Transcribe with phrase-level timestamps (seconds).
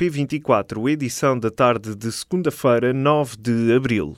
[0.00, 4.16] P24, edição da tarde de segunda-feira, 9 de abril.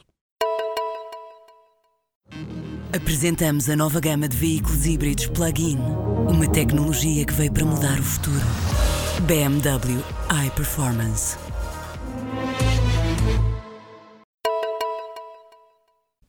[2.94, 5.78] Apresentamos a nova gama de veículos híbridos plug-in.
[6.28, 8.46] Uma tecnologia que veio para mudar o futuro.
[9.26, 9.98] BMW
[10.46, 11.36] iPerformance.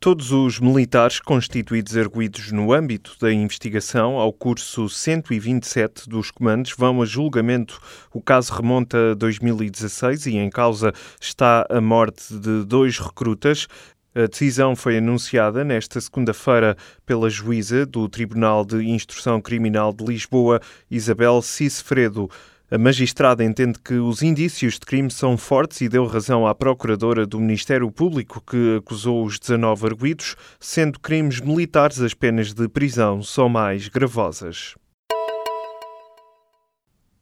[0.03, 7.01] Todos os militares constituídos erguidos no âmbito da investigação ao curso 127 dos comandos vão
[7.01, 7.79] a julgamento.
[8.13, 13.65] O caso remonta a 2016 e em causa está a morte de dois recrutas.
[14.13, 16.75] A decisão foi anunciada nesta segunda-feira
[17.05, 20.59] pela juíza do Tribunal de Instrução Criminal de Lisboa,
[20.91, 22.29] Isabel Cicefredo.
[22.73, 27.23] A magistrada entende que os indícios de crime são fortes e deu razão à procuradora
[27.23, 33.21] do Ministério Público que acusou os 19 arguídos, sendo crimes militares as penas de prisão
[33.21, 34.73] são mais gravosas.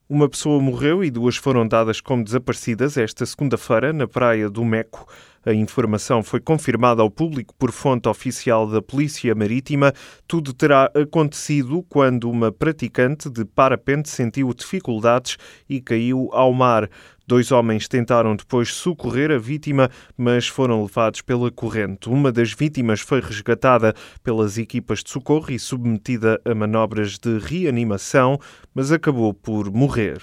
[0.07, 5.05] Uma pessoa morreu e duas foram dadas como desaparecidas esta segunda-feira na praia do Meco.
[5.43, 9.91] A informação foi confirmada ao público por fonte oficial da Polícia Marítima.
[10.27, 16.87] Tudo terá acontecido quando uma praticante de parapente sentiu dificuldades e caiu ao mar.
[17.25, 22.07] Dois homens tentaram depois socorrer a vítima, mas foram levados pela corrente.
[22.07, 28.37] Uma das vítimas foi resgatada pelas equipas de socorro e submetida a manobras de reanimação,
[28.75, 30.21] mas acabou por morrer.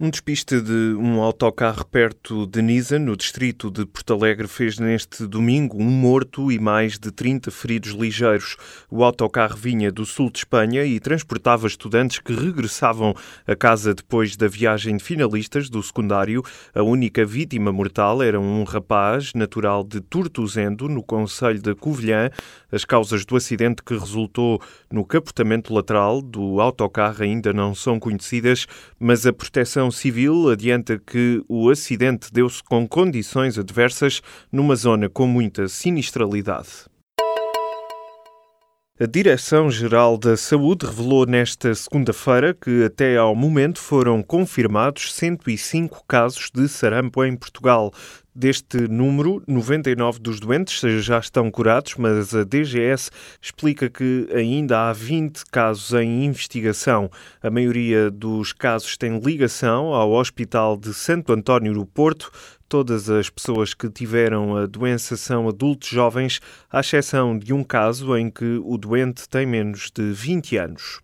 [0.00, 5.26] Um despiste de um autocarro perto de Nisa, no distrito de Porto Alegre, fez neste
[5.26, 8.56] domingo um morto e mais de 30 feridos ligeiros.
[8.88, 13.12] O autocarro vinha do sul de Espanha e transportava estudantes que regressavam
[13.44, 16.44] a casa depois da viagem de finalistas do secundário.
[16.72, 22.30] A única vítima mortal era um rapaz natural de Tortuzendo, no Conselho da Covilhã.
[22.70, 28.64] As causas do acidente que resultou no capotamento lateral do autocarro ainda não são conhecidas,
[29.00, 35.26] mas a proteção Civil adianta que o acidente deu-se com condições adversas numa zona com
[35.26, 36.86] muita sinistralidade.
[39.00, 46.50] A Direção-Geral da Saúde revelou nesta segunda-feira que até ao momento foram confirmados 105 casos
[46.52, 47.92] de sarampo em Portugal.
[48.34, 53.10] Deste número, 99 dos doentes já estão curados, mas a DGS
[53.40, 57.08] explica que ainda há 20 casos em investigação.
[57.40, 62.32] A maioria dos casos tem ligação ao Hospital de Santo António do Porto.
[62.68, 66.38] Todas as pessoas que tiveram a doença são adultos jovens,
[66.70, 71.00] à exceção de um caso em que o doente tem menos de 20 anos.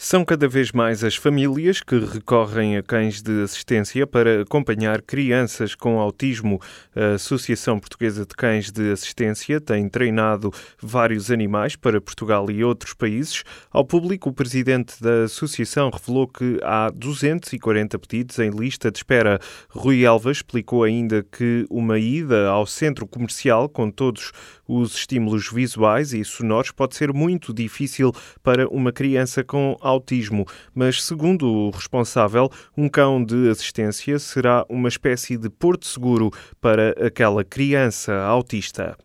[0.00, 5.74] São cada vez mais as famílias que recorrem a cães de assistência para acompanhar crianças
[5.74, 6.60] com autismo.
[6.94, 12.94] A Associação Portuguesa de Cães de Assistência tem treinado vários animais para Portugal e outros
[12.94, 13.42] países.
[13.72, 19.40] Ao público, o presidente da associação revelou que há 240 pedidos em lista de espera.
[19.68, 24.30] Rui Alves explicou ainda que uma ida ao centro comercial com todos
[24.68, 28.12] os estímulos visuais e sonoros pode ser muito difícil
[28.42, 34.88] para uma criança com autismo, mas, segundo o responsável, um cão de assistência será uma
[34.88, 36.30] espécie de porto seguro
[36.60, 38.96] para aquela criança autista.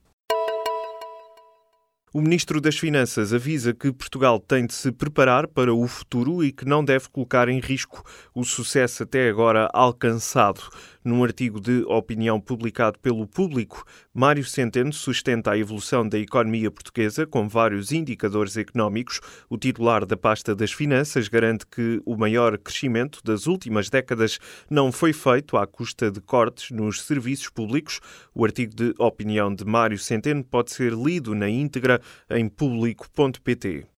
[2.16, 6.52] O Ministro das Finanças avisa que Portugal tem de se preparar para o futuro e
[6.52, 8.04] que não deve colocar em risco
[8.36, 10.62] o sucesso até agora alcançado.
[11.04, 13.84] Num artigo de opinião publicado pelo Público,
[14.14, 19.20] Mário Centeno sustenta a evolução da economia portuguesa com vários indicadores económicos.
[19.50, 24.94] O titular da pasta das Finanças garante que o maior crescimento das últimas décadas não
[24.94, 28.00] foi feito à custa de cortes nos serviços públicos.
[28.34, 32.00] O artigo de opinião de Mário Centeno pode ser lido na íntegra
[32.30, 33.93] em público.pt.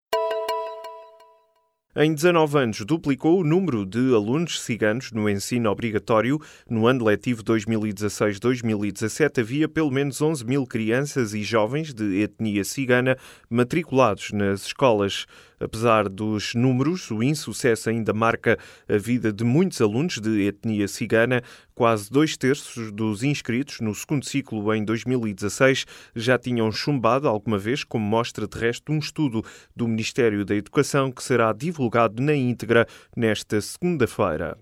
[1.96, 6.40] Em 19 anos, duplicou o número de alunos ciganos no ensino obrigatório.
[6.68, 13.16] No ano letivo 2016-2017, havia pelo menos 11 mil crianças e jovens de etnia cigana
[13.48, 15.24] matriculados nas escolas.
[15.64, 21.42] Apesar dos números, o insucesso ainda marca a vida de muitos alunos de etnia cigana.
[21.74, 27.82] Quase dois terços dos inscritos no segundo ciclo em 2016 já tinham chumbado alguma vez,
[27.82, 29.42] como mostra de resto um estudo
[29.74, 32.86] do Ministério da Educação que será divulgado na íntegra
[33.16, 34.58] nesta segunda-feira.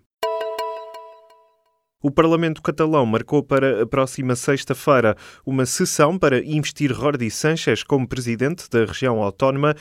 [2.04, 5.16] O Parlamento catalão marcou para a próxima sexta-feira
[5.46, 9.76] uma sessão para investir Jordi Sánchez como presidente da região autónoma.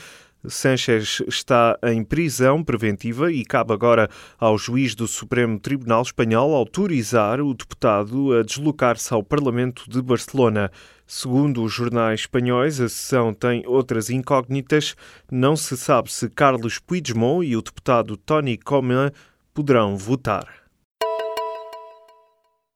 [0.48, 4.08] Sanchez está em prisão preventiva e cabe agora
[4.38, 10.70] ao juiz do Supremo Tribunal Espanhol autorizar o deputado a deslocar-se ao Parlamento de Barcelona.
[11.06, 14.96] Segundo os jornais espanhóis, a sessão tem outras incógnitas.
[15.30, 19.10] Não se sabe se Carlos Puigdemont e o deputado Tony Comín
[19.54, 20.61] poderão votar.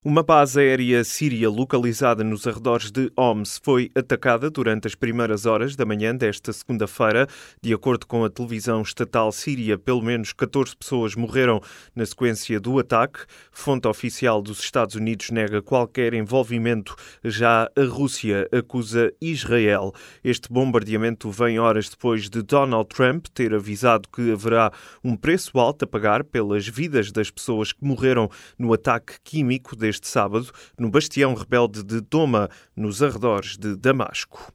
[0.09, 5.75] Uma base aérea síria localizada nos arredores de Homs foi atacada durante as primeiras horas
[5.75, 7.27] da manhã desta segunda-feira.
[7.61, 11.61] De acordo com a televisão estatal síria, pelo menos 14 pessoas morreram
[11.93, 13.19] na sequência do ataque.
[13.51, 16.95] Fonte oficial dos Estados Unidos nega qualquer envolvimento.
[17.25, 19.93] Já a Rússia acusa Israel.
[20.23, 25.85] Este bombardeamento vem horas depois de Donald Trump ter avisado que haverá um preço alto
[25.85, 30.91] a pagar pelas vidas das pessoas que morreram no ataque químico deste este sábado no
[30.91, 34.53] bastião rebelde de Doma, nos arredores de Damasco.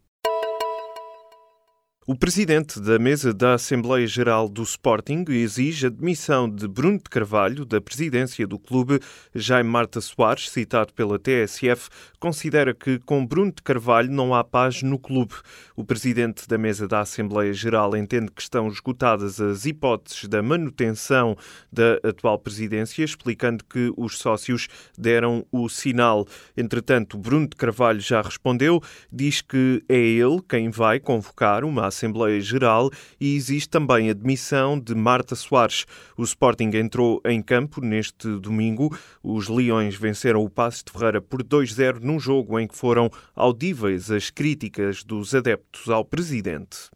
[2.11, 7.09] O presidente da mesa da Assembleia Geral do Sporting exige a demissão de Bruno de
[7.09, 8.99] Carvalho da presidência do clube.
[9.33, 11.87] Jaime Marta Soares, citado pela TSF,
[12.19, 15.35] considera que com Bruno de Carvalho não há paz no clube.
[15.73, 21.37] O presidente da mesa da Assembleia Geral entende que estão esgotadas as hipóteses da manutenção
[21.71, 24.67] da atual presidência, explicando que os sócios
[24.97, 26.27] deram o sinal.
[26.57, 32.00] Entretanto, Bruno de Carvalho já respondeu, diz que é ele quem vai convocar uma Assembleia
[32.01, 32.89] Assembleia Geral
[33.19, 35.85] e existe também a demissão de Marta Soares.
[36.17, 38.97] O Sporting entrou em campo neste domingo.
[39.23, 44.09] Os Leões venceram o Passos de Ferreira por 2-0 num jogo em que foram audíveis
[44.09, 46.89] as críticas dos adeptos ao presidente.